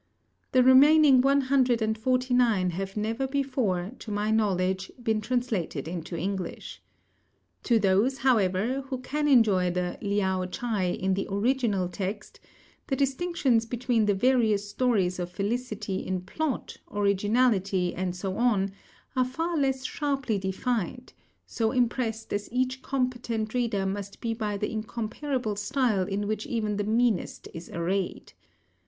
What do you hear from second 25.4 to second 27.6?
style in which even the meanest